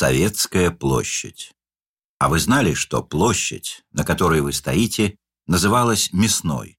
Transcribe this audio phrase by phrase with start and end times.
[0.00, 1.52] Советская площадь.
[2.18, 6.78] А вы знали, что площадь, на которой вы стоите, называлась Мясной?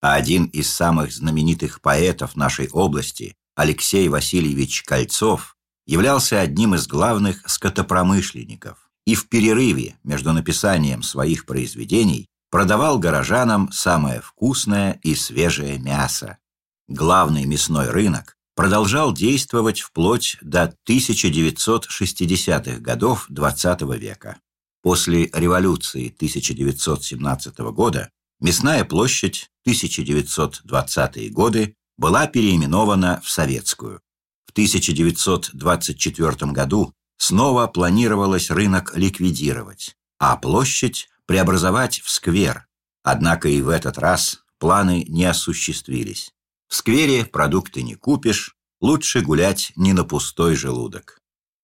[0.00, 7.42] А один из самых знаменитых поэтов нашей области, Алексей Васильевич Кольцов, являлся одним из главных
[7.50, 16.38] скотопромышленников и в перерыве между написанием своих произведений продавал горожанам самое вкусное и свежее мясо.
[16.86, 24.38] Главный мясной рынок продолжал действовать вплоть до 1960-х годов XX -го века.
[24.82, 34.02] После революции 1917 года Мясная площадь 1920-е годы была переименована в Советскую.
[34.46, 42.66] В 1924 году снова планировалось рынок ликвидировать, а площадь преобразовать в сквер.
[43.02, 46.34] Однако и в этот раз планы не осуществились.
[46.70, 51.18] В сквере продукты не купишь, лучше гулять не на пустой желудок.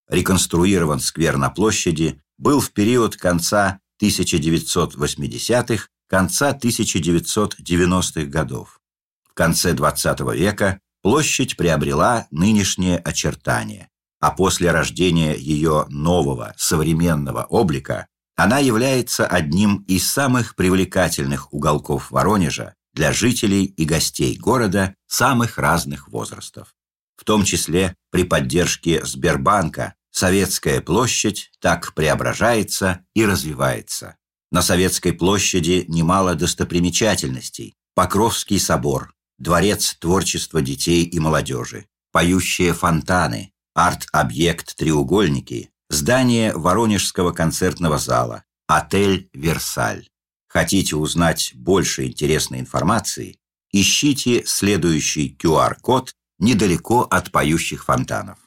[0.09, 8.80] Реконструирован сквер на площади был в период конца 1980-х, конца 1990-х годов.
[9.30, 18.08] В конце XX века площадь приобрела нынешнее очертание, а после рождения ее нового современного облика
[18.34, 26.08] она является одним из самых привлекательных уголков Воронежа для жителей и гостей города самых разных
[26.08, 26.74] возрастов.
[27.16, 34.16] В том числе при поддержке Сбербанка Советская площадь так преображается и развивается.
[34.50, 37.74] На Советской площади немало достопримечательностей.
[37.94, 48.44] Покровский собор, Дворец творчества детей и молодежи, поющие фонтаны, арт-объект «Треугольники», здание Воронежского концертного зала,
[48.66, 50.08] отель «Версаль».
[50.48, 53.38] Хотите узнать больше интересной информации?
[53.72, 58.39] Ищите следующий QR-код недалеко от поющих фонтанов.